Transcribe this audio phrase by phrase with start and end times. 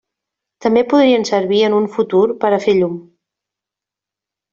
[0.65, 2.97] També podrien servir en un futur per a fer llum.